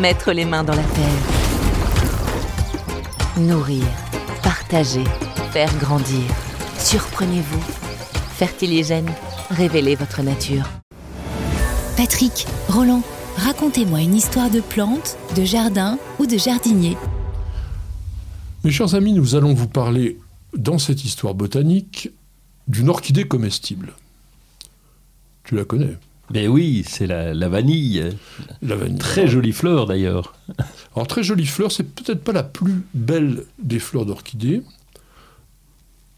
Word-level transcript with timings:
Mettre 0.00 0.32
les 0.32 0.44
mains 0.44 0.62
dans 0.62 0.74
la 0.74 0.82
terre. 0.82 1.22
Nourrir, 3.38 3.84
partager, 4.42 5.04
faire 5.52 5.74
grandir. 5.78 6.22
Surprenez-vous. 6.78 7.62
Fertiligène, 8.36 9.10
révélez 9.48 9.94
votre 9.94 10.22
nature. 10.22 10.68
Patrick, 11.96 12.46
Roland, 12.68 13.02
racontez-moi 13.36 14.02
une 14.02 14.14
histoire 14.14 14.50
de 14.50 14.60
plante, 14.60 15.16
de 15.34 15.44
jardin 15.44 15.98
ou 16.18 16.26
de 16.26 16.36
jardinier. 16.36 16.98
Mes 18.64 18.70
chers 18.70 18.94
amis, 18.94 19.14
nous 19.14 19.34
allons 19.34 19.54
vous 19.54 19.68
parler 19.68 20.18
dans 20.54 20.78
cette 20.78 21.06
histoire 21.06 21.34
botanique 21.34 22.10
d'une 22.68 22.90
orchidée 22.90 23.24
comestible. 23.24 23.94
Tu 25.44 25.56
la 25.56 25.64
connais 25.64 25.96
Mais 26.32 26.48
oui, 26.48 26.84
c'est 26.86 27.06
la, 27.06 27.34
la 27.34 27.48
vanille. 27.48 28.04
La 28.62 28.76
vanille. 28.76 28.98
Très 28.98 29.28
jolie 29.28 29.52
fleur 29.52 29.86
d'ailleurs. 29.86 30.34
Alors 30.94 31.06
très 31.06 31.22
jolie 31.22 31.46
fleur, 31.46 31.70
c'est 31.70 31.84
peut-être 31.84 32.22
pas 32.22 32.32
la 32.32 32.42
plus 32.42 32.82
belle 32.94 33.44
des 33.58 33.78
fleurs 33.78 34.06
d'orchidée. 34.06 34.62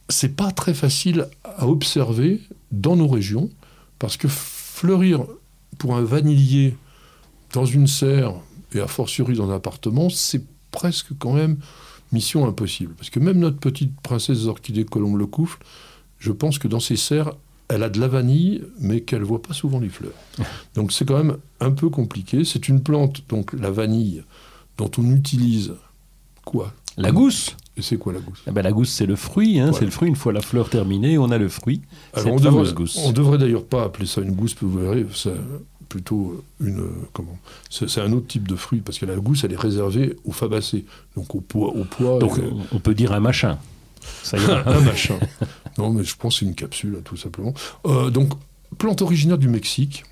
C'est 0.09 0.35
pas 0.35 0.51
très 0.51 0.73
facile 0.73 1.27
à 1.45 1.67
observer 1.69 2.41
dans 2.73 2.97
nos 2.97 3.09
régions 3.09 3.51
parce 3.99 4.17
que 4.17 4.29
fleurir 4.29 5.25
pour 5.79 5.97
un 5.97 6.03
vanillier 6.03 6.77
dans 7.53 7.67
une 7.67 7.87
serre 7.87 8.35
et 8.75 8.81
a 8.81 8.87
fortiori 8.87 9.35
dans 9.35 9.51
un 9.51 9.57
appartement, 9.57 10.11
c'est 10.11 10.43
presque 10.71 11.09
quand 11.19 11.33
même 11.33 11.59
mission 12.13 12.47
impossible. 12.47 12.95
Parce 12.95 13.11
que 13.11 13.21
même 13.21 13.39
notre 13.39 13.59
petite 13.59 14.01
princesse 14.01 14.47
orchidée 14.47 14.85
Colombe 14.85 15.19
le 15.19 15.27
Couffle, 15.27 15.59
je 16.19 16.33
pense 16.33 16.59
que 16.59 16.69
dans 16.69 16.81
ses 16.81 16.97
serres, 16.97 17.33
elle 17.69 17.83
a 17.83 17.89
de 17.91 18.01
la 18.01 18.09
vanille, 18.09 18.63
mais 18.81 19.03
qu'elle 19.03 19.23
voit 19.23 19.43
pas 19.43 19.53
souvent 19.55 19.79
les 19.79 19.89
fleurs. 19.91 20.13
Donc 20.75 20.93
c'est 20.93 21.05
quand 21.05 21.17
même 21.23 21.37
un 21.61 21.71
peu 21.71 21.89
compliqué. 21.91 22.45
C'est 22.45 22.69
une 22.69 22.83
plante, 22.83 23.23
donc 23.29 23.53
la 23.53 23.71
vanille, 23.71 24.23
dont 24.79 24.91
on 24.99 25.05
utilise 25.15 25.75
quoi? 26.45 26.73
La 26.97 27.13
gousse 27.13 27.57
Et 27.77 27.83
c'est 27.83 27.97
quoi 27.97 28.13
la 28.13 28.19
gousse? 28.21 28.43
Ah 28.47 28.51
ben, 28.51 28.63
La 28.63 28.73
gousse, 28.73 28.91
c'est 28.91 29.07
le 29.07 29.15
fruit. 29.17 29.61
hein. 29.61 29.71
C'est 29.73 29.85
le 29.85 29.91
fruit. 29.91 30.09
Une 30.09 30.17
fois 30.17 30.33
la 30.33 30.41
fleur 30.41 30.69
terminée, 30.69 31.17
on 31.19 31.31
a 31.31 31.39
le 31.39 31.49
fruit. 31.49 31.83
Alors, 32.13 32.33
on 32.33 32.37
devrait, 32.41 32.73
gousse. 32.73 32.99
on 33.05 33.13
devrait 33.13 33.39
d'ailleurs 33.39 33.65
pas 33.65 33.85
appeler 33.85 34.07
ça 34.07 34.21
une 34.21 34.33
gousse, 34.33 34.57
vous 34.61 34.79
verrez, 34.79 35.07
c'est 35.15 35.31
plutôt 35.89 36.43
une 36.61 36.83
comment 37.13 37.39
C'est 37.71 38.01
un 38.01 38.13
autre 38.13 38.27
type 38.27 38.49
de 38.49 38.57
fruit 38.57 38.81
parce 38.81 38.99
que 38.99 39.07
la 39.07 39.17
gousse, 39.17 39.45
elle 39.45 39.53
est 39.53 39.57
réservée 39.61 40.17
aux 40.25 40.33
fabacées, 40.33 40.85
donc 41.17 41.35
au 41.35 41.41
poids, 41.41 41.69
au 41.69 41.85
poids. 41.85 42.19
Donc 42.19 42.39
euh, 42.39 42.51
on 42.73 42.79
peut 42.81 42.95
dire 42.95 43.13
un 43.13 43.21
machin. 43.21 43.59
Ça 44.23 44.37
un 44.67 44.81
machin. 44.81 45.19
Non, 45.79 45.91
mais 45.91 46.03
je 46.03 46.17
pense 46.17 46.35
que 46.35 46.39
c'est 46.41 46.47
une 46.47 46.57
capsule, 46.57 46.97
hein, 46.99 47.03
tout 47.05 47.17
simplement. 47.17 47.55
Euh, 47.87 48.11
donc, 48.11 48.33
plante 48.79 49.01
originaire 49.01 49.39
du 49.39 49.49
Mexique, 49.49 50.03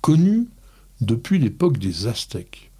connue 0.00 0.46
depuis 1.02 1.38
l'époque 1.38 1.76
des 1.78 2.06
Aztèques. 2.06 2.70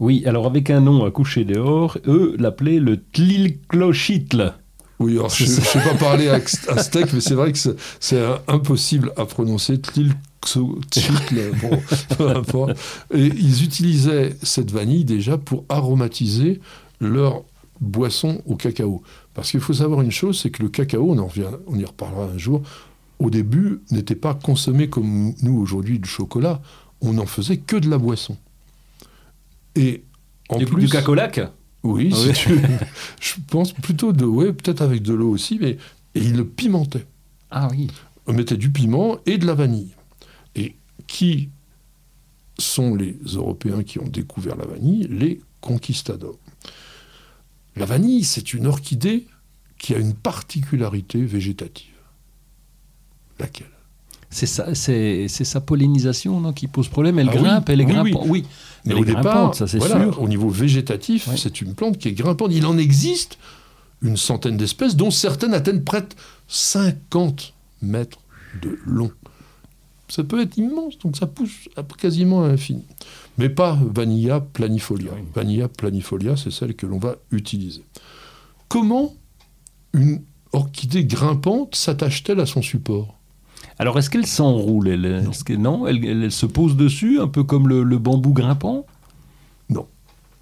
Oui, 0.00 0.22
alors 0.26 0.44
avec 0.46 0.68
un 0.68 0.82
nom 0.82 1.06
à 1.06 1.10
coucher 1.10 1.44
dehors, 1.46 1.96
eux 2.06 2.36
l'appelaient 2.38 2.78
le 2.78 3.00
tlilclochitl. 3.02 4.52
Oui, 4.98 5.12
alors 5.12 5.30
je 5.30 5.44
ne 5.44 5.48
sais 5.48 5.78
pas 5.80 5.94
parler 5.94 6.28
aztèque, 6.68 7.12
mais 7.14 7.20
c'est 7.20 7.34
vrai 7.34 7.52
que 7.52 7.58
c'est- 8.00 8.34
impossible 8.48 9.12
à 9.16 9.24
prononcer. 9.24 9.80
Tlilxochitl, 9.80 11.52
bon, 11.62 11.80
peu 12.18 12.28
importe. 12.36 12.76
Et 13.14 13.26
ils 13.26 13.64
utilisaient 13.64 14.36
cette 14.42 14.70
vanille 14.70 15.04
déjà 15.06 15.38
pour 15.38 15.64
aromatiser 15.70 16.60
leur 17.00 17.44
boisson 17.80 18.42
au 18.46 18.56
cacao. 18.56 19.02
Parce 19.34 19.50
qu'il 19.50 19.60
faut 19.60 19.74
savoir 19.74 20.00
une 20.02 20.10
chose, 20.10 20.40
c'est 20.40 20.50
que 20.50 20.62
le 20.62 20.68
cacao, 20.68 21.10
on, 21.10 21.18
en 21.18 21.26
revient, 21.26 21.50
on 21.66 21.78
y 21.78 21.84
reparlera 21.84 22.24
un 22.26 22.38
jour, 22.38 22.62
au 23.18 23.30
début 23.30 23.80
n'était 23.90 24.14
pas 24.14 24.34
consommé 24.34 24.88
comme 24.88 25.34
nous 25.42 25.56
aujourd'hui 25.58 25.98
du 25.98 26.08
chocolat, 26.08 26.60
on 27.00 27.14
n'en 27.14 27.26
faisait 27.26 27.58
que 27.58 27.76
de 27.76 27.88
la 27.88 27.98
boisson. 27.98 28.36
Et 29.74 30.02
en 30.48 30.58
Du, 30.58 30.66
plus, 30.66 30.84
du 30.84 30.88
cacolac? 30.88 31.40
Oui, 31.82 32.10
Ah 32.12 32.16
si 32.16 32.28
oui. 32.28 32.34
tu- 32.34 32.60
je 33.20 33.34
pense 33.48 33.72
plutôt 33.72 34.12
de, 34.12 34.24
ouais, 34.24 34.52
peut-être 34.52 34.82
avec 34.82 35.02
de 35.02 35.12
l'eau 35.14 35.30
aussi, 35.30 35.58
mais 35.60 35.76
et 36.14 36.20
il 36.20 36.34
le 36.36 36.46
pimentait. 36.46 37.06
Ah 37.50 37.68
oui. 37.70 37.88
On 38.26 38.32
mettait 38.32 38.56
du 38.56 38.70
piment 38.70 39.18
et 39.26 39.38
de 39.38 39.46
la 39.46 39.54
vanille. 39.54 39.90
Et 40.54 40.74
qui 41.06 41.50
sont 42.58 42.94
les 42.94 43.16
Européens 43.34 43.82
qui 43.82 43.98
ont 43.98 44.08
découvert 44.08 44.56
la 44.56 44.64
vanille? 44.66 45.06
Les 45.10 45.40
conquistadors. 45.60 46.38
La 47.76 47.84
vanille, 47.86 48.24
c'est 48.24 48.54
une 48.54 48.66
orchidée 48.66 49.26
qui 49.78 49.94
a 49.94 49.98
une 49.98 50.14
particularité 50.14 51.22
végétative. 51.22 51.92
Laquelle? 53.38 53.66
C'est 54.30 54.44
sa 55.44 55.60
pollinisation 55.60 56.40
non, 56.40 56.52
qui 56.52 56.66
pose 56.66 56.88
problème. 56.88 57.18
Elle 57.18 57.28
Ah 57.28 57.32
oui, 57.34 57.42
grimpe, 57.42 57.68
elle 57.68 57.80
est 57.80 57.84
oui, 57.84 57.92
grimpante. 57.92 58.26
Oui, 58.28 58.44
Mais 58.84 58.92
elle 58.92 58.98
au 58.98 59.02
est 59.02 59.06
départ, 59.06 59.22
grimpante, 59.22 59.54
ça 59.54 59.66
c'est 59.66 59.78
voilà, 59.78 60.00
sûr. 60.00 60.20
au 60.20 60.28
niveau 60.28 60.48
végétatif, 60.48 61.28
c'est 61.36 61.60
une 61.60 61.74
plante 61.74 61.98
qui 61.98 62.08
est 62.08 62.12
grimpante. 62.12 62.50
Il 62.52 62.66
en 62.66 62.76
existe 62.76 63.38
une 64.02 64.16
centaine 64.16 64.56
d'espèces, 64.56 64.96
dont 64.96 65.10
certaines 65.10 65.54
atteignent 65.54 65.82
près 65.82 66.02
de 66.02 66.08
50 66.48 67.54
mètres 67.82 68.18
de 68.60 68.78
long. 68.84 69.10
Ça 70.08 70.22
peut 70.24 70.40
être 70.40 70.56
immense, 70.56 70.98
donc 70.98 71.16
ça 71.16 71.26
pousse 71.26 71.68
à 71.76 71.82
quasiment 71.82 72.44
à 72.44 72.48
l'infini. 72.48 72.84
Mais 73.38 73.48
pas 73.48 73.76
Vanilla 73.94 74.40
planifolia. 74.40 75.10
Oui. 75.14 75.22
Vanilla 75.34 75.68
planifolia, 75.68 76.36
c'est 76.36 76.52
celle 76.52 76.74
que 76.74 76.86
l'on 76.86 76.98
va 76.98 77.16
utiliser. 77.32 77.82
Comment 78.68 79.12
une 79.92 80.22
orchidée 80.52 81.04
grimpante 81.04 81.74
s'attache-t-elle 81.74 82.40
à 82.40 82.46
son 82.46 82.62
support? 82.62 83.14
Alors 83.78 83.98
est-ce 83.98 84.08
qu'elle 84.10 84.26
s'enroule 84.26 84.88
elle, 84.88 85.22
Non. 85.24 85.30
est-ce 85.30 85.44
que- 85.44 85.52
non 85.52 85.86
elle, 85.86 86.30
se 86.32 86.46
pose 86.46 86.76
dessus, 86.76 87.20
un 87.20 87.28
peu 87.28 87.42
comme 87.44 87.68
le, 87.68 87.82
le 87.82 87.98
bambou 87.98 88.32
grimpant? 88.32 88.86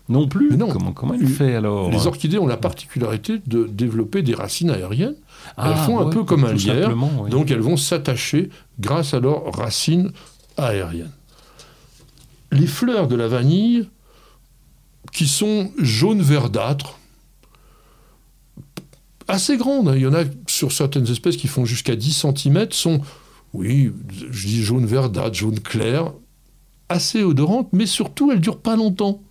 Non 0.08 0.28
plus 0.28 0.50
Mais 0.50 0.56
non. 0.56 0.68
Comment, 0.94 1.14
Les- 1.14 1.26
fait 1.26 1.54
alors 1.54 1.90
Les 1.90 2.06
orchidées 2.06 2.38
ont 2.38 2.46
la 2.46 2.58
particularité 2.58 3.40
de 3.46 3.64
développer 3.64 4.22
des 4.22 4.34
racines 4.34 4.70
aériennes 4.70 5.16
Ah, 5.56 5.70
elles 5.70 5.84
font 5.86 5.98
un 5.98 6.10
peu 6.10 6.24
comme 6.24 6.44
un 6.44 6.52
lierre, 6.52 6.94
oui. 7.22 7.30
Donc 7.30 7.50
elles 7.50 7.60
vont 7.60 7.76
s'attacher 7.78 8.50
grâce 8.80 9.14
à 9.14 9.20
leurs 9.20 9.52
racines 9.54 10.12
aériennes. 10.58 11.12
Les 12.52 12.66
fleurs 12.66 13.08
de 13.08 13.16
la 13.16 13.28
vanille, 13.28 13.88
qui 15.12 15.26
sont 15.26 15.70
jaune 15.78 16.20
verdâtres, 16.22 16.98
assez 19.26 19.56
grandes, 19.56 19.88
hein, 19.88 19.94
il 19.96 20.02
y 20.02 20.06
en 20.06 20.14
a 20.14 20.24
sur 20.46 20.70
certaines 20.72 21.08
espèces 21.10 21.36
qui 21.36 21.48
font 21.48 21.64
jusqu'à 21.64 21.96
10 21.96 22.12
cm, 22.36 22.66
sont, 22.72 23.00
oui, 23.54 23.90
je 24.30 24.46
dis 24.46 24.62
jaune 24.62 24.84
verdâtre, 24.86 25.34
jaune 25.34 25.60
clair, 25.60 26.12
assez 26.88 27.22
odorantes, 27.22 27.68
mais 27.72 27.86
surtout 27.86 28.30
elles 28.30 28.38
ne 28.38 28.42
durent 28.42 28.60
pas 28.60 28.76
longtemps. 28.76 29.22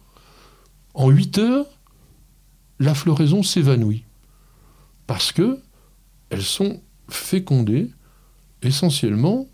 En 0.93 1.09
8 1.09 1.37
heures, 1.39 1.65
la 2.79 2.93
floraison 2.93 3.43
s'évanouit. 3.43 4.05
Parce 5.07 5.31
que 5.31 5.59
elles 6.29 6.43
sont 6.43 6.81
fécondées 7.09 7.91
essentiellement 8.61 9.47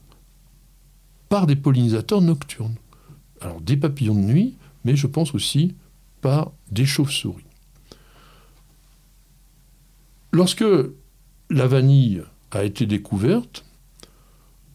par 1.27 1.47
des 1.47 1.55
pollinisateurs 1.55 2.21
nocturnes. 2.21 2.75
Alors 3.41 3.61
des 3.61 3.77
papillons 3.77 4.15
de 4.15 4.19
nuit, 4.19 4.55
mais 4.83 4.95
je 4.95 5.07
pense 5.07 5.33
aussi 5.33 5.75
par 6.21 6.51
des 6.71 6.85
chauves-souris. 6.85 7.45
Lorsque 10.31 10.65
la 11.49 11.67
vanille 11.67 12.23
a 12.51 12.63
été 12.63 12.85
découverte, 12.85 13.65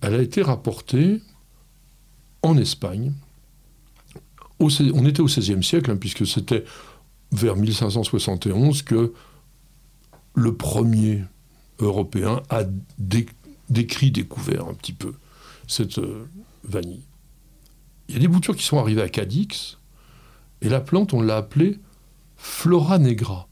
elle 0.01 0.15
a 0.15 0.23
été 0.23 0.43
rapportée 0.43 1.23
en 2.43 2.57
Espagne. 2.57 3.13
Au 4.59 4.69
on 4.95 5.05
était 5.07 5.21
au 5.21 5.27
XVIe 5.27 5.63
siècle, 5.63 5.91
hein, 5.91 5.97
puisque 5.97 6.27
c'était 6.27 6.65
vers 7.33 7.57
1571 7.57 8.83
que 8.83 9.13
le 10.35 10.55
premier 10.55 11.25
européen 11.81 12.41
a 12.51 12.63
dé- 12.99 13.27
décrit, 13.71 14.11
découvert 14.11 14.67
un 14.69 14.75
petit 14.75 14.93
peu 14.93 15.15
cette 15.67 15.99
euh, 15.99 16.27
vanille. 16.65 17.03
Il 18.09 18.15
y 18.15 18.19
a 18.19 18.21
des 18.21 18.29
boutures 18.29 18.55
qui 18.57 18.65
sont 18.65 18.79
arrivées 18.79 19.03
à 19.03 19.09
Cadix, 19.09 19.79
et 20.63 20.69
la 20.69 20.81
plante, 20.81 21.13
on 21.15 21.21
l'a 21.23 21.37
appelée 21.39 21.79
Flora 22.37 22.99
negra. 22.99 23.49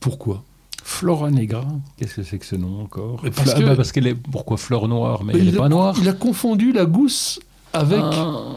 Pourquoi? 0.00 0.44
Flora 0.84 1.30
Negra, 1.32 1.66
qu'est-ce 1.96 2.14
que 2.14 2.22
c'est 2.22 2.38
que 2.38 2.46
ce 2.46 2.54
nom 2.54 2.80
encore? 2.82 3.20
Mais 3.24 3.30
parce 3.32 3.50
Fla- 3.50 3.58
que- 3.58 3.64
bah, 3.64 3.74
parce 3.76 3.90
qu'elle 3.90 4.06
est 4.06 4.14
pourquoi 4.14 4.56
fleur 4.56 4.86
noire? 4.86 5.24
Mais 5.24 5.32
Mais 5.32 5.40
elle 5.40 5.46
n'est 5.46 5.52
pas 5.58 5.68
noire. 5.68 5.96
Il 6.00 6.08
a 6.08 6.12
confondu 6.12 6.70
la 6.72 6.86
gousse 6.86 7.40
avec 7.72 7.98
Ah. 8.00 8.54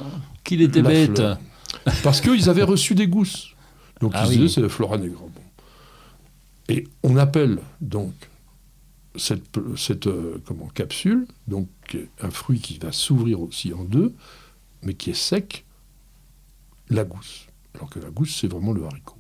Qu'il 0.50 0.62
était 0.64 0.82
la 0.82 0.90
bête. 0.90 1.16
fleur. 1.16 1.40
Parce 2.04 2.22
qu'ils 2.22 2.50
avaient 2.50 2.64
reçu 2.64 2.96
des 2.96 3.08
gousses. 3.08 3.50
Donc 4.02 4.14
Ah 4.16 4.24
ils 4.24 4.26
se 4.26 4.32
oui. 4.32 4.38
disaient 4.38 4.54
c'est 4.56 4.62
la 4.62 4.70
flora 4.70 4.98
negra. 4.98 5.22
Bon. 5.22 5.42
Et 6.68 6.88
on 7.04 7.18
appelle 7.18 7.60
donc 7.82 8.14
cette, 9.16 9.44
cette 9.78 10.08
euh, 10.08 10.42
comment, 10.46 10.68
capsule, 10.68 11.28
donc 11.48 11.68
un 12.22 12.32
fruit 12.32 12.60
qui 12.60 12.80
va 12.80 12.92
s'ouvrir 12.92 13.42
aussi 13.42 13.74
en 13.74 13.84
deux, 13.84 14.14
mais 14.82 14.96
qui 14.96 15.12
est 15.12 15.16
sec, 15.16 15.66
la 16.90 17.04
gousse. 17.04 17.46
Alors 17.76 17.90
que 17.92 18.00
la 18.00 18.10
gousse, 18.10 18.36
c'est 18.42 18.48
vraiment 18.48 18.74
le 18.74 18.84
haricot. 18.86 19.18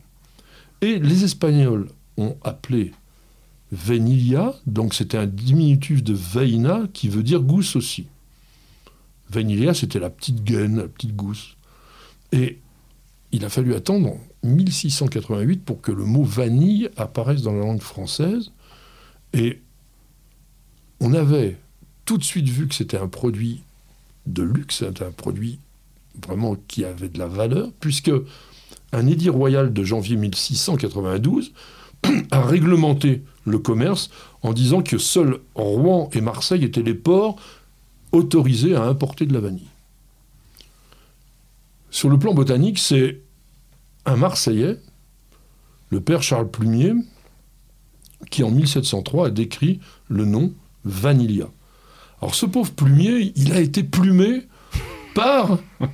Et 0.81 0.97
les 0.97 1.23
Espagnols 1.25 1.89
ont 2.17 2.37
appelé 2.43 2.91
Vanilla, 3.71 4.55
donc 4.65 4.95
c'était 4.95 5.17
un 5.17 5.27
diminutif 5.27 6.03
de 6.03 6.13
Veina 6.13 6.87
qui 6.91 7.07
veut 7.09 7.21
dire 7.21 7.41
gousse 7.41 7.75
aussi. 7.75 8.07
Vanilla, 9.29 9.73
c'était 9.73 9.99
la 9.99 10.09
petite 10.09 10.43
gaine, 10.43 10.77
la 10.77 10.87
petite 10.87 11.15
gousse. 11.15 11.55
Et 12.31 12.59
il 13.31 13.45
a 13.45 13.49
fallu 13.49 13.75
attendre 13.75 14.17
1688 14.43 15.63
pour 15.63 15.81
que 15.81 15.91
le 15.91 16.05
mot 16.05 16.23
vanille 16.23 16.89
apparaisse 16.97 17.41
dans 17.41 17.53
la 17.53 17.65
langue 17.65 17.81
française. 17.81 18.51
Et 19.33 19.61
on 20.99 21.13
avait 21.13 21.57
tout 22.05 22.17
de 22.17 22.23
suite 22.23 22.49
vu 22.49 22.67
que 22.67 22.75
c'était 22.75 22.97
un 22.97 23.07
produit 23.07 23.61
de 24.25 24.43
luxe, 24.43 24.83
un 24.83 25.11
produit 25.11 25.59
vraiment 26.25 26.55
qui 26.67 26.83
avait 26.85 27.09
de 27.09 27.19
la 27.19 27.27
valeur, 27.27 27.71
puisque 27.79 28.11
un 28.91 29.07
édit 29.07 29.29
royal 29.29 29.71
de 29.71 29.83
janvier 29.83 30.15
1692 30.15 31.53
a 32.31 32.41
réglementé 32.41 33.23
le 33.45 33.59
commerce 33.59 34.09
en 34.41 34.53
disant 34.53 34.81
que 34.81 34.97
seuls 34.97 35.39
Rouen 35.55 36.09
et 36.13 36.21
Marseille 36.21 36.63
étaient 36.63 36.81
les 36.81 36.93
ports 36.93 37.35
autorisés 38.11 38.75
à 38.75 38.83
importer 38.83 39.25
de 39.25 39.33
la 39.33 39.39
vanille. 39.39 39.67
Sur 41.89 42.09
le 42.09 42.19
plan 42.19 42.33
botanique, 42.33 42.79
c'est 42.79 43.21
un 44.05 44.15
Marseillais, 44.15 44.79
le 45.89 46.01
père 46.01 46.21
Charles 46.21 46.49
Plumier, 46.49 46.93
qui 48.29 48.43
en 48.43 48.51
1703 48.51 49.27
a 49.27 49.29
décrit 49.31 49.79
le 50.07 50.25
nom 50.25 50.53
Vanilla. 50.85 51.47
Alors 52.21 52.35
ce 52.35 52.45
pauvre 52.45 52.71
Plumier, 52.71 53.31
il 53.35 53.53
a 53.53 53.59
été 53.59 53.83
plumé 53.83 54.47
par... 55.15 55.57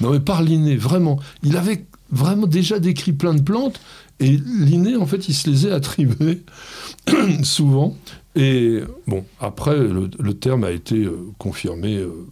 Non 0.00 0.12
mais 0.12 0.20
par 0.20 0.42
Linné, 0.42 0.76
vraiment. 0.76 1.18
Il 1.42 1.56
avait 1.56 1.87
vraiment 2.10 2.46
déjà 2.46 2.78
décrit 2.78 3.12
plein 3.12 3.34
de 3.34 3.42
plantes, 3.42 3.80
et 4.20 4.36
Linné, 4.36 4.96
en 4.96 5.06
fait, 5.06 5.28
il 5.28 5.34
se 5.34 5.48
les 5.48 5.66
est 5.66 5.70
attribuées 5.70 6.42
souvent. 7.42 7.96
Et 8.34 8.80
bon, 9.06 9.24
après, 9.40 9.76
le, 9.78 10.34
terme 10.34 10.64
a 10.64 10.70
été 10.70 11.04
euh, 11.04 11.30
confirmé 11.38 11.96
euh, 11.96 12.26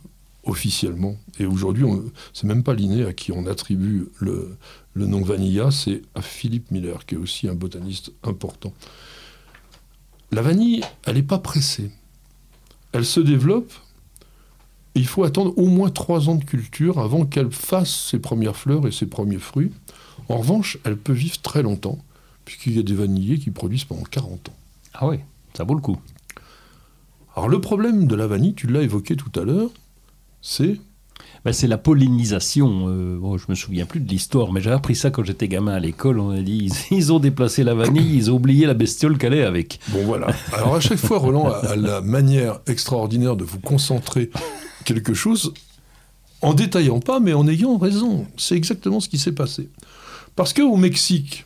officiellement. 0.45 1.17
Et 1.39 1.47
aujourd'hui, 1.47 1.85
c'est 2.33 2.47
même 2.47 2.63
pas 2.63 2.75
Linné 2.75 3.05
à 3.05 3.13
qui 3.13 3.31
on 3.31 3.47
attribue 3.47 4.09
le, 4.19 4.57
le 4.95 5.07
nom 5.07 5.23
Vanilla, 5.23 5.71
c'est 5.71 6.03
à 6.15 6.23
Philippe 6.23 6.71
Miller, 6.71 7.07
qui 7.07 7.15
est 7.15 7.19
aussi 7.19 7.49
un 7.49 7.55
botaniste 7.55 8.13
important. 8.25 8.73
La 10.33 10.43
vanille, 10.43 10.83
elle 11.05 11.17
n'est 11.17 11.23
pas 11.23 11.39
pressée. 11.39 11.91
Elle 12.93 13.05
se 13.05 13.21
développe. 13.21 13.73
Il 14.97 15.07
faut 15.07 15.25
attendre 15.25 15.53
au 15.57 15.67
moins 15.67 15.91
trois 15.91 16.29
ans 16.29 16.35
de 16.35 16.45
culture 16.45 16.99
avant 16.99 17.27
qu'elle 17.27 17.51
fasse 17.51 18.09
ses 18.11 18.19
premières 18.19 18.57
fleurs 18.57 18.87
et 18.87 18.93
ses 18.93 19.07
premiers 19.07 19.39
fruits. 19.39 19.71
En 20.29 20.39
revanche, 20.39 20.79
elle 20.85 20.97
peut 20.97 21.13
vivre 21.13 21.39
très 21.39 21.63
longtemps, 21.63 21.99
puisqu'il 22.45 22.77
y 22.77 22.79
a 22.79 22.83
des 22.83 22.95
vanilliers 22.95 23.39
qui 23.39 23.51
produisent 23.51 23.85
pendant 23.85 24.03
40 24.03 24.49
ans. 24.49 24.57
Ah 24.95 25.07
oui, 25.07 25.19
ça 25.55 25.65
vaut 25.65 25.75
le 25.75 25.81
coup. 25.81 25.99
Alors 27.37 27.49
le 27.49 27.61
problème 27.61 28.07
de 28.07 28.15
la 28.15 28.27
vanille, 28.27 28.55
tu 28.55 28.67
l'as 28.67 28.83
évoqué 28.83 29.15
tout 29.17 29.39
à 29.39 29.45
l'heure, 29.45 29.69
c'est 30.41 30.81
Ben, 31.45 31.53
c'est 31.53 31.67
la 31.67 31.77
pollinisation. 31.77 32.87
Euh, 32.89 33.19
bon, 33.19 33.37
je 33.37 33.45
me 33.51 33.55
souviens 33.55 33.85
plus 33.85 34.01
de 34.01 34.09
l'histoire, 34.09 34.53
mais 34.53 34.63
j'ai 34.63 34.71
appris 34.71 34.95
ça 34.95 35.11
quand 35.11 35.23
j'étais 35.23 35.47
gamin 35.47 35.75
à 35.75 35.79
l'école. 35.79 36.19
On 36.19 36.31
a 36.31 36.41
dit 36.41 36.71
ils, 36.91 36.97
ils 36.97 37.13
ont 37.13 37.19
déplacé 37.19 37.63
la 37.63 37.75
vanille, 37.75 38.17
ils 38.17 38.31
ont 38.31 38.37
oublié 38.37 38.67
la 38.67 38.73
bestiole 38.73 39.19
qu'elle 39.19 39.35
est 39.35 39.45
avec. 39.45 39.79
Bon 39.89 40.03
voilà. 40.05 40.29
Alors 40.55 40.77
à 40.77 40.81
chaque 40.81 40.99
fois, 40.99 41.19
Roland 41.19 41.49
a, 41.49 41.59
a 41.59 41.77
la 41.77 42.01
manière 42.01 42.61
extraordinaire 42.67 43.37
de 43.37 43.45
vous 43.45 43.61
concentrer 43.61 44.31
quelque 44.87 45.13
chose 45.15 45.53
en 46.41 46.55
détaillant 46.55 47.01
pas, 47.01 47.21
mais 47.21 47.35
en 47.35 47.47
ayant 47.49 47.77
raison. 47.77 48.27
C'est 48.37 48.57
exactement 48.57 49.01
ce 49.01 49.09
qui 49.09 49.19
s'est 49.19 49.33
passé. 49.33 49.69
Parce 50.35 50.53
qu'au 50.53 50.77
Mexique, 50.77 51.45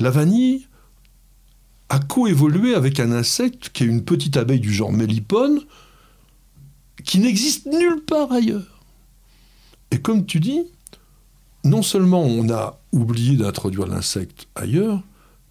la 0.00 0.10
vanille 0.10 0.66
a 1.88 1.98
coévolué 1.98 2.74
avec 2.74 3.00
un 3.00 3.12
insecte 3.12 3.70
qui 3.72 3.84
est 3.84 3.86
une 3.86 4.04
petite 4.04 4.36
abeille 4.36 4.60
du 4.60 4.72
genre 4.72 4.92
mélipone, 4.92 5.60
qui 7.04 7.18
n'existe 7.18 7.66
nulle 7.66 8.00
part 8.00 8.32
ailleurs. 8.32 8.80
Et 9.90 10.00
comme 10.00 10.24
tu 10.24 10.40
dis, 10.40 10.62
non 11.64 11.82
seulement 11.82 12.22
on 12.22 12.48
a 12.50 12.80
oublié 12.92 13.36
d'introduire 13.36 13.86
l'insecte 13.86 14.48
ailleurs, 14.54 15.02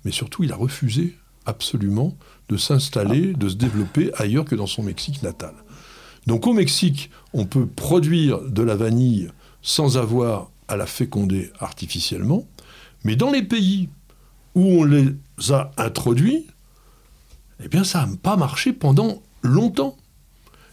mais 0.04 0.12
surtout 0.12 0.44
il 0.44 0.52
a 0.52 0.56
refusé 0.56 1.16
absolument 1.46 2.18
de 2.50 2.58
s'installer, 2.58 3.34
de 3.34 3.50
se 3.50 3.56
développer 3.56 4.12
ailleurs 4.18 4.46
que 4.46 4.56
dans 4.56 4.68
son 4.68 4.84
Mexique 4.84 5.22
natal. 5.22 5.54
Donc 6.28 6.46
au 6.48 6.54
Mexique, 6.54 7.10
on 7.34 7.46
peut 7.46 7.66
produire 7.66 8.42
de 8.42 8.62
la 8.62 8.76
vanille 8.76 9.30
sans 9.62 9.98
avoir 9.98 10.52
à 10.68 10.76
la 10.78 10.86
féconder 10.86 11.52
artificiellement, 11.60 12.46
mais 13.04 13.16
dans 13.16 13.32
les 13.32 13.44
pays 13.44 13.90
où 14.56 14.62
on 14.64 14.84
les 14.84 15.16
a 15.50 15.72
introduits, 15.78 16.48
eh 17.64 17.68
bien 17.68 17.84
ça 17.84 18.06
n'a 18.06 18.16
pas 18.18 18.38
marché 18.38 18.74
pendant 18.74 19.22
longtemps. 19.42 19.98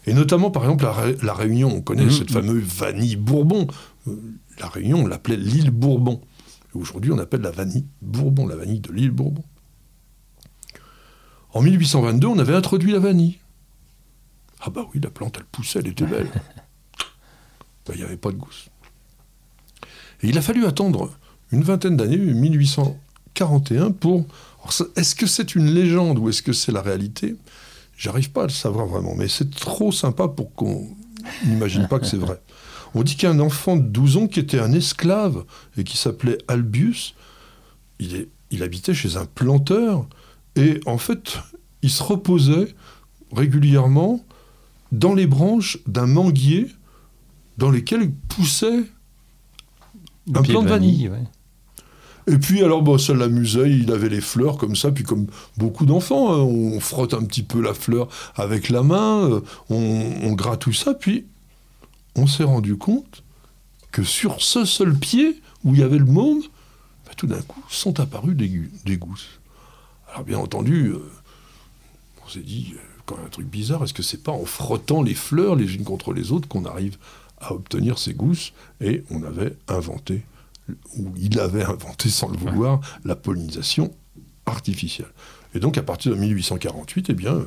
Et 0.05 0.13
notamment, 0.13 0.49
par 0.51 0.63
exemple, 0.63 0.85
la, 0.85 0.91
Ré- 0.93 1.17
la 1.21 1.33
Réunion, 1.33 1.71
on 1.75 1.81
connaît 1.81 2.05
Mhm. 2.05 2.11
cette 2.11 2.31
fameuse 2.31 2.63
vanille 2.63 3.15
Bourbon. 3.15 3.67
Euh, 4.07 4.15
La 4.59 4.67
Réunion, 4.67 5.03
on 5.03 5.07
l'appelait 5.07 5.37
l'île 5.37 5.71
Bourbon. 5.71 6.21
Aujourd'hui, 6.73 7.11
on 7.11 7.17
appelle 7.17 7.41
la 7.41 7.51
vanille 7.51 7.85
Bourbon, 8.01 8.45
la 8.47 8.55
vanille 8.55 8.79
de 8.81 8.91
l'île 8.91 9.11
Bourbon. 9.11 9.43
En 11.53 11.61
1822, 11.61 12.27
on 12.27 12.37
avait 12.39 12.55
introduit 12.55 12.91
la 12.91 12.99
vanille. 12.99 13.38
Ah 14.61 14.69
bah 14.69 14.85
oui, 14.93 14.99
la 15.01 15.09
plante, 15.09 15.35
elle 15.37 15.45
poussait, 15.45 15.79
elle 15.79 15.87
était 15.87 16.05
belle. 16.05 16.29
Ben, 17.87 17.95
Il 17.95 18.01
n'y 18.01 18.05
avait 18.05 18.17
pas 18.17 18.31
de 18.31 18.35
gousse. 18.35 18.69
Et 20.21 20.27
il 20.27 20.37
a 20.37 20.41
fallu 20.41 20.65
attendre 20.65 21.11
une 21.51 21.63
vingtaine 21.63 21.97
d'années, 21.97 22.17
1841, 22.17 23.91
pour... 23.91 24.25
Est-ce 24.95 25.15
que 25.15 25.25
c'est 25.25 25.55
une 25.55 25.73
légende 25.73 26.19
ou 26.19 26.29
est-ce 26.29 26.43
que 26.43 26.53
c'est 26.53 26.71
la 26.71 26.81
réalité? 26.81 27.35
J'arrive 27.97 28.31
pas 28.31 28.43
à 28.43 28.47
le 28.47 28.51
savoir 28.51 28.85
vraiment, 28.85 29.15
mais 29.15 29.27
c'est 29.27 29.49
trop 29.49 29.91
sympa 29.91 30.27
pour 30.27 30.53
qu'on 30.53 30.87
n'imagine 31.45 31.87
pas 31.87 31.99
que 31.99 32.05
c'est 32.05 32.17
vrai. 32.17 32.41
On 32.93 33.03
dit 33.03 33.15
qu'un 33.15 33.39
enfant 33.39 33.75
de 33.77 33.83
12 33.83 34.17
ans 34.17 34.27
qui 34.27 34.39
était 34.39 34.59
un 34.59 34.71
esclave 34.73 35.45
et 35.77 35.83
qui 35.83 35.97
s'appelait 35.97 36.37
Albius, 36.47 37.15
il, 37.99 38.15
est, 38.15 38.29
il 38.51 38.63
habitait 38.63 38.93
chez 38.93 39.15
un 39.15 39.25
planteur 39.25 40.07
et 40.55 40.79
en 40.85 40.97
fait, 40.97 41.37
il 41.81 41.89
se 41.89 42.03
reposait 42.03 42.75
régulièrement 43.31 44.23
dans 44.91 45.13
les 45.13 45.27
branches 45.27 45.77
d'un 45.87 46.07
manguier 46.07 46.67
dans 47.57 47.69
lesquelles 47.71 48.11
poussait 48.29 48.83
un 50.33 50.41
plant 50.41 50.63
de 50.63 50.69
vanille. 50.69 51.09
ouais. 51.09 51.23
Et 52.27 52.37
puis 52.37 52.63
alors 52.63 52.83
bon, 52.83 52.97
ça 52.99 53.13
l'amusait, 53.15 53.71
il 53.71 53.91
avait 53.91 54.09
les 54.09 54.21
fleurs 54.21 54.57
comme 54.57 54.75
ça, 54.75 54.91
puis 54.91 55.03
comme 55.03 55.27
beaucoup 55.57 55.85
d'enfants, 55.87 56.31
hein, 56.31 56.37
on 56.39 56.79
frotte 56.79 57.15
un 57.15 57.23
petit 57.23 57.41
peu 57.41 57.59
la 57.59 57.73
fleur 57.73 58.07
avec 58.35 58.69
la 58.69 58.83
main, 58.83 59.29
euh, 59.29 59.41
on, 59.69 60.11
on 60.21 60.33
gratouille 60.33 60.75
ça, 60.75 60.93
puis 60.93 61.25
on 62.15 62.27
s'est 62.27 62.43
rendu 62.43 62.77
compte 62.77 63.23
que 63.91 64.03
sur 64.03 64.41
ce 64.43 64.63
seul 64.65 64.93
pied 64.95 65.41
où 65.63 65.73
il 65.73 65.79
y 65.79 65.83
avait 65.83 65.97
le 65.97 66.05
môme, 66.05 66.41
bah, 67.07 67.13
tout 67.17 67.25
d'un 67.25 67.41
coup 67.41 67.63
sont 67.67 67.99
apparus 67.99 68.35
des, 68.35 68.47
gu- 68.47 68.71
des 68.85 68.97
gousses. 68.97 69.39
Alors 70.11 70.23
bien 70.23 70.37
entendu, 70.37 70.89
euh, 70.89 70.99
on 72.23 72.29
s'est 72.29 72.41
dit, 72.41 72.73
euh, 72.75 72.79
quand 73.09 73.17
même 73.17 73.25
un 73.25 73.29
truc 73.29 73.47
bizarre, 73.47 73.83
est-ce 73.83 73.93
que 73.93 74.03
c'est 74.03 74.21
pas 74.21 74.31
en 74.31 74.45
frottant 74.45 75.01
les 75.01 75.15
fleurs 75.15 75.55
les 75.55 75.73
unes 75.75 75.83
contre 75.83 76.13
les 76.13 76.31
autres 76.31 76.47
qu'on 76.47 76.65
arrive 76.65 76.97
à 77.39 77.53
obtenir 77.53 77.97
ces 77.97 78.13
gousses? 78.13 78.53
Et 78.81 79.03
on 79.09 79.23
avait 79.23 79.55
inventé 79.67 80.23
où 80.95 81.11
il 81.17 81.39
avait 81.39 81.63
inventé 81.63 82.09
sans 82.09 82.29
le 82.29 82.37
vouloir 82.37 82.79
la 83.03 83.15
pollinisation 83.15 83.91
artificielle. 84.45 85.09
Et 85.55 85.59
donc 85.59 85.79
à 85.79 85.81
partir 85.81 86.11
de 86.11 86.17
1848, 86.17 87.07
eh 87.09 87.13
bien, 87.13 87.41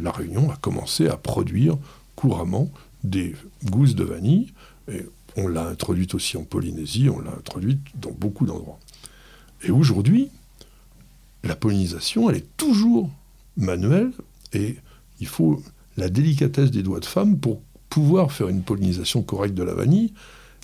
la 0.00 0.10
Réunion 0.10 0.50
a 0.50 0.56
commencé 0.56 1.08
à 1.08 1.18
produire 1.18 1.76
couramment 2.14 2.70
des 3.04 3.36
gousses 3.64 3.94
de 3.94 4.04
vanille. 4.04 4.54
Et 4.90 5.04
on 5.36 5.46
l'a 5.46 5.66
introduite 5.66 6.14
aussi 6.14 6.38
en 6.38 6.44
Polynésie, 6.44 7.10
on 7.10 7.20
l'a 7.20 7.32
introduite 7.32 7.80
dans 7.96 8.12
beaucoup 8.12 8.46
d'endroits. 8.46 8.78
Et 9.62 9.70
aujourd'hui, 9.70 10.30
la 11.44 11.54
pollinisation, 11.54 12.30
elle 12.30 12.36
est 12.36 12.56
toujours 12.56 13.10
manuelle 13.58 14.12
et 14.54 14.76
il 15.20 15.26
faut 15.26 15.62
la 15.96 16.08
délicatesse 16.08 16.70
des 16.70 16.82
doigts 16.82 17.00
de 17.00 17.06
femme 17.06 17.38
pour 17.38 17.60
pouvoir 17.88 18.32
faire 18.32 18.48
une 18.48 18.62
pollinisation 18.62 19.22
correcte 19.22 19.54
de 19.54 19.62
la 19.62 19.74
vanille. 19.74 20.12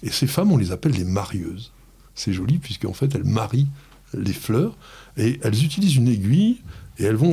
Et 0.02 0.10
ces 0.10 0.26
femmes, 0.26 0.52
on 0.52 0.56
les 0.56 0.72
appelle 0.72 0.92
les 0.92 1.04
marieuses. 1.04 1.72
C'est 2.14 2.32
joli 2.32 2.58
puisqu'en 2.58 2.92
fait, 2.92 3.14
elles 3.14 3.24
marient 3.24 3.68
les 4.14 4.32
fleurs 4.32 4.76
et 5.16 5.40
elles 5.42 5.64
utilisent 5.64 5.96
une 5.96 6.08
aiguille 6.08 6.58
et 6.98 7.04
elles 7.04 7.16
vont 7.16 7.32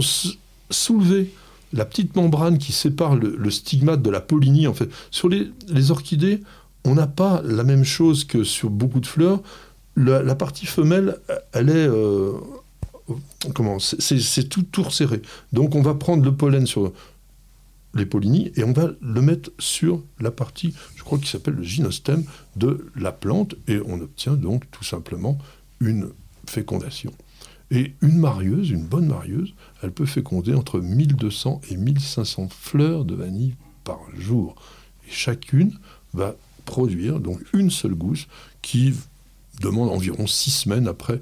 soulever 0.69 1.31
la 1.73 1.85
petite 1.85 2.15
membrane 2.15 2.57
qui 2.57 2.71
sépare 2.71 3.15
le, 3.15 3.51
stigmate 3.51 4.01
de 4.01 4.09
la 4.09 4.21
pollinie. 4.21 4.67
En 4.67 4.73
fait, 4.73 4.89
sur 5.11 5.29
les, 5.29 5.91
orchidées, 5.91 6.41
on 6.85 6.95
n'a 6.95 7.07
pas 7.07 7.41
la 7.43 7.63
même 7.63 7.83
chose 7.83 8.23
que 8.23 8.43
sur 8.43 8.69
beaucoup 8.69 8.99
de 8.99 9.05
fleurs. 9.05 9.41
La, 9.95 10.23
la 10.23 10.35
partie 10.35 10.65
femelle, 10.65 11.17
elle 11.51 11.69
est 11.69 11.87
euh, 11.87 12.31
comment 13.53 13.79
C'est- 13.79 14.49
tout 14.49 14.63
tour 14.63 14.93
serré. 14.93 15.21
Donc 15.53 15.75
on 15.75 15.81
va 15.81 15.93
prendre 15.95 16.23
le 16.23 16.35
pollen 16.35 16.65
sur 16.67 16.91
les 17.95 18.05
pollinies 18.05 18.51
et 18.55 18.63
on 18.63 18.71
va 18.73 18.91
le 19.01 19.21
mettre 19.21 19.51
sur 19.57 20.03
la 20.19 20.31
partie, 20.31 20.73
je 20.95 21.03
crois, 21.03 21.17
qui 21.17 21.27
s'appelle 21.27 21.55
le 21.55 21.63
gynostème 21.63 22.23
de 22.55 22.87
la 22.95 23.11
plante 23.11 23.55
et 23.67 23.79
on 23.85 23.99
obtient 24.01 24.33
donc 24.33 24.69
tout 24.71 24.83
simplement 24.83 25.37
une 25.79 26.09
fécondation. 26.47 27.11
Et 27.71 27.93
une 28.01 28.17
marieuse, 28.17 28.69
une 28.71 28.85
bonne 28.85 29.07
marieuse, 29.07 29.53
elle 29.83 29.91
peut 29.91 30.05
féconder 30.07 30.53
entre 30.55 30.79
1200 30.79 31.61
et 31.69 31.77
1500 31.77 32.49
fleurs 32.49 33.05
de 33.05 33.15
vanille 33.15 33.55
par 33.83 33.99
jour. 34.17 34.55
Et 35.07 35.11
chacune 35.11 35.73
va 36.13 36.35
produire 36.65 37.19
donc 37.19 37.39
une 37.53 37.69
seule 37.71 37.93
gousse 37.95 38.27
qui 38.61 38.93
demande 39.61 39.89
environ 39.89 40.27
six 40.27 40.51
semaines 40.51 40.87
après 40.87 41.21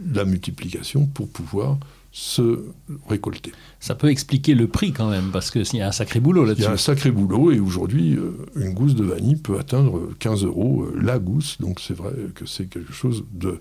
la 0.00 0.24
multiplication 0.24 1.06
pour 1.06 1.28
pouvoir 1.28 1.78
se 2.12 2.64
récolter. 3.08 3.52
Ça 3.78 3.94
peut 3.94 4.08
expliquer 4.08 4.54
le 4.54 4.68
prix 4.68 4.92
quand 4.92 5.10
même, 5.10 5.30
parce 5.32 5.50
qu'il 5.50 5.66
y 5.74 5.82
a 5.82 5.88
un 5.88 5.92
sacré 5.92 6.18
boulot 6.18 6.44
Il 6.44 6.46
y 6.46 6.48
là-dessus. 6.48 6.66
a 6.66 6.72
un 6.72 6.76
sacré 6.78 7.10
boulot 7.10 7.52
et 7.52 7.60
aujourd'hui, 7.60 8.16
euh, 8.16 8.32
une 8.56 8.72
gousse 8.72 8.94
de 8.94 9.04
vanille 9.04 9.36
peut 9.36 9.58
atteindre 9.58 10.10
15 10.18 10.44
euros 10.44 10.84
euh, 10.84 10.98
la 11.00 11.18
gousse. 11.18 11.60
Donc 11.60 11.78
c'est 11.80 11.92
vrai 11.94 12.12
que 12.34 12.46
c'est 12.46 12.66
quelque 12.66 12.92
chose 12.94 13.24
de 13.32 13.60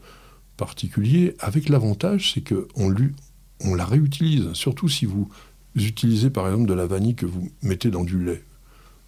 particulier. 0.56 1.36
Avec 1.40 1.68
l'avantage, 1.68 2.32
c'est 2.34 2.48
qu'on 2.48 2.96
on 3.62 3.76
la 3.76 3.86
réutilise. 3.86 4.54
Surtout 4.54 4.88
si 4.88 5.06
vous 5.06 5.30
utilisez 5.76 6.30
par 6.30 6.48
exemple 6.48 6.68
de 6.70 6.74
la 6.74 6.88
vanille 6.88 7.16
que 7.16 7.26
vous 7.26 7.50
mettez 7.62 7.90
dans 7.90 8.06
du 8.06 8.24
lait. 8.24 8.42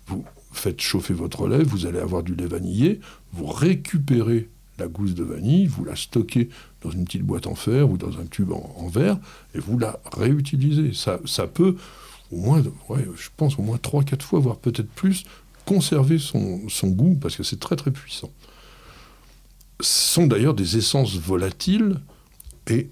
Vous 0.08 0.26
faites 0.52 0.82
chauffer 0.82 1.14
votre 1.14 1.48
lait, 1.48 1.64
vous 1.64 1.86
allez 1.86 2.00
avoir 2.00 2.24
du 2.24 2.36
lait 2.36 2.48
vanillé, 2.48 3.00
vous 3.32 3.46
récupérez 3.46 4.50
la 4.78 4.88
gousse 4.88 5.14
de 5.14 5.24
vanille, 5.24 5.68
vous 5.68 5.84
la 5.84 5.96
stockez 5.96 6.50
dans 6.82 6.92
une 6.92 7.06
petite 7.06 7.24
boîte 7.24 7.48
en 7.48 7.56
fer 7.56 7.90
ou 7.90 7.98
dans 7.98 8.20
un 8.20 8.26
tube 8.26 8.52
en, 8.52 8.88
verre 8.88 9.18
et 9.56 9.60
vous 9.60 9.80
la 9.80 10.00
réutilisez. 10.12 10.92
Ça, 10.94 11.48
peut 11.48 11.76
au 12.32 12.38
moins, 12.38 12.62
je 12.62 13.30
pense 13.36 13.58
au 13.58 13.62
moins 13.62 13.78
3-4 13.78 14.22
fois, 14.22 14.40
voire 14.40 14.58
peut-être 14.58 14.90
plus, 14.90 15.24
conserver 15.66 16.18
son, 16.18 16.70
son 16.70 16.88
goût 16.90 17.16
parce 17.20 17.36
que 17.36 17.44
c'est 17.44 17.60
très 17.60 17.76
très 17.76 17.92
puissant. 17.92 18.32
Ce 19.80 20.14
sont 20.14 20.28
d'ailleurs 20.28 20.54
des 20.54 20.78
essences 20.78 21.16
volatiles 21.16 22.00
et 22.68 22.90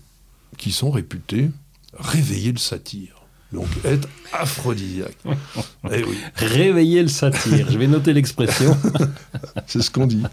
qui 0.57 0.71
sont 0.71 0.91
réputées 0.91 1.49
réveiller 1.97 2.51
le 2.51 2.57
satyre. 2.57 3.24
Donc 3.55 3.67
être 3.85 4.07
aphrodisiaque. 4.33 5.17
Eh 5.91 6.03
oui, 6.03 6.17
Réveiller 6.35 7.03
le 7.03 7.07
satire. 7.07 7.67
Je 7.69 7.77
vais 7.77 7.85
noter 7.85 8.11
l'expression. 8.13 8.75
c'est 9.67 9.83
ce 9.83 9.91
qu'on 9.91 10.07
dit. 10.07 10.23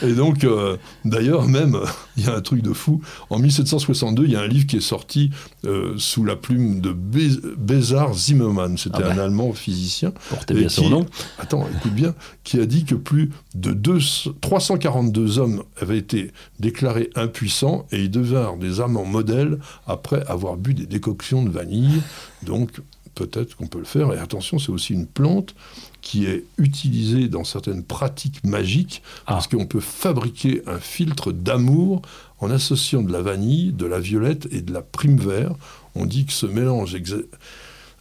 Et 0.00 0.12
donc, 0.12 0.44
euh, 0.44 0.76
d'ailleurs, 1.04 1.48
même, 1.48 1.74
euh, 1.74 1.84
il 2.16 2.24
y 2.24 2.28
a 2.28 2.36
un 2.36 2.40
truc 2.40 2.62
de 2.62 2.72
fou. 2.72 3.00
En 3.28 3.40
1762, 3.40 4.24
il 4.26 4.30
y 4.30 4.36
a 4.36 4.40
un 4.42 4.46
livre 4.46 4.66
qui 4.68 4.76
est 4.76 4.80
sorti 4.80 5.30
euh, 5.64 5.94
sous 5.96 6.24
la 6.24 6.36
plume 6.36 6.80
de 6.80 6.92
Bé- 6.92 7.40
Bézard 7.58 8.14
Zimmermann. 8.14 8.78
C'était 8.78 8.98
Ah 8.98 9.08
bah. 9.08 9.14
un 9.14 9.18
Allemand 9.18 9.52
physicien. 9.52 10.12
Portez 10.30 10.54
bien 10.54 10.68
son 10.68 10.88
nom. 10.88 11.06
Attends, 11.40 11.66
écoute 11.76 11.92
bien, 11.94 12.14
qui 12.44 12.60
a 12.60 12.66
dit 12.66 12.84
que 12.84 12.94
plus 12.94 13.30
de 13.56 13.72
deux- 13.72 13.98
342 14.40 15.40
hommes 15.40 15.64
avaient 15.80 15.98
été 15.98 16.30
déclarés 16.60 17.10
impuissants 17.16 17.86
et 17.90 18.04
ils 18.04 18.10
avoir 18.10 18.56
des 18.56 18.80
amants 18.80 19.04
modèles 19.04 19.58
après 19.88 20.24
avoir 20.28 20.56
bu 20.56 20.74
des 20.74 20.86
décoctions 20.86 21.42
de 21.42 21.50
vanille. 21.50 22.00
Donc, 22.42 22.80
peut-être 23.14 23.56
qu'on 23.56 23.66
peut 23.66 23.78
le 23.78 23.84
faire. 23.84 24.12
Et 24.12 24.18
attention, 24.18 24.58
c'est 24.58 24.70
aussi 24.70 24.94
une 24.94 25.06
plante 25.06 25.54
qui 26.00 26.24
est 26.26 26.44
utilisée 26.58 27.28
dans 27.28 27.44
certaines 27.44 27.84
pratiques 27.84 28.42
magiques 28.44 29.02
parce 29.26 29.46
qu'on 29.46 29.66
peut 29.66 29.80
fabriquer 29.80 30.62
un 30.66 30.78
filtre 30.78 31.30
d'amour 31.32 32.02
en 32.40 32.50
associant 32.50 33.02
de 33.02 33.12
la 33.12 33.20
vanille, 33.22 33.72
de 33.72 33.86
la 33.86 34.00
violette 34.00 34.48
et 34.50 34.62
de 34.62 34.72
la 34.72 34.82
prime 34.82 35.18
vert. 35.18 35.54
On 35.94 36.06
dit 36.06 36.24
que 36.24 36.32
ce 36.32 36.46
mélange 36.46 36.94
exa- 36.94 37.24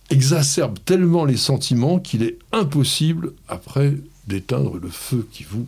exacerbe 0.09 0.77
tellement 0.85 1.25
les 1.25 1.37
sentiments 1.37 1.99
qu'il 1.99 2.23
est 2.23 2.37
impossible 2.51 3.33
après 3.47 3.95
d'éteindre 4.27 4.77
le 4.77 4.89
feu 4.89 5.27
qui 5.31 5.43
vous 5.43 5.67